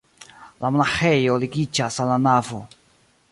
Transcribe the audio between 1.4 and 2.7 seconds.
ligiĝas al la navo.